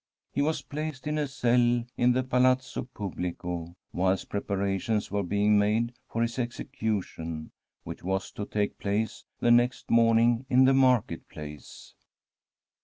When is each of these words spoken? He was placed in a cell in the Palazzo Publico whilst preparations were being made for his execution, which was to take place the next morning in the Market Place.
He 0.33 0.41
was 0.41 0.63
placed 0.63 1.05
in 1.05 1.19
a 1.19 1.27
cell 1.27 1.85
in 1.95 2.13
the 2.13 2.23
Palazzo 2.23 2.89
Publico 2.91 3.75
whilst 3.93 4.29
preparations 4.29 5.11
were 5.11 5.21
being 5.21 5.59
made 5.59 5.93
for 6.09 6.23
his 6.23 6.39
execution, 6.39 7.51
which 7.83 8.03
was 8.03 8.31
to 8.31 8.47
take 8.47 8.79
place 8.79 9.25
the 9.41 9.51
next 9.51 9.91
morning 9.91 10.47
in 10.49 10.65
the 10.65 10.73
Market 10.73 11.29
Place. 11.29 11.93